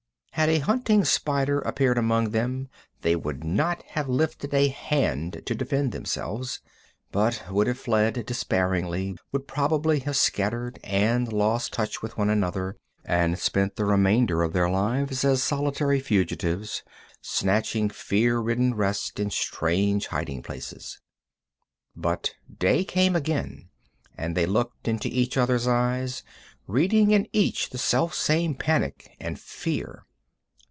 Had 0.35 0.47
a 0.49 0.57
hunting 0.59 1.05
spider 1.05 1.59
appeared 1.59 1.99
among 1.99 2.31
them 2.31 2.67
they 3.03 3.15
would 3.15 3.43
not 3.43 3.83
have 3.89 4.09
lifted 4.09 4.55
a 4.55 4.69
hand 4.69 5.43
to 5.45 5.53
defend 5.53 5.91
themselves, 5.91 6.61
but 7.11 7.43
would 7.51 7.67
have 7.67 7.77
fled 7.77 8.25
despairingly, 8.25 9.15
would 9.31 9.47
probably 9.47 9.99
have 9.99 10.17
scattered 10.17 10.79
and 10.83 11.31
lost 11.31 11.73
touch 11.73 12.01
with 12.01 12.17
one 12.17 12.29
another, 12.31 12.75
and 13.05 13.37
spent 13.37 13.75
the 13.75 13.85
remainder 13.85 14.41
of 14.41 14.51
their 14.51 14.67
lives 14.67 15.23
as 15.23 15.43
solitary 15.43 15.99
fugitives, 15.99 16.81
snatching 17.21 17.87
fear 17.87 18.39
ridden 18.39 18.73
rest 18.73 19.19
in 19.19 19.29
strange 19.29 20.07
hiding 20.07 20.41
places. 20.41 20.99
But 21.95 22.33
day 22.57 22.83
came 22.83 23.15
again, 23.15 23.69
and 24.17 24.35
they 24.35 24.47
looked 24.47 24.87
into 24.87 25.07
each 25.07 25.37
other's 25.37 25.67
eyes, 25.67 26.23
reading 26.65 27.11
in 27.11 27.27
each 27.31 27.69
the 27.69 27.77
selfsame 27.77 28.55
panic 28.55 29.15
and 29.19 29.37
fear. 29.39 30.07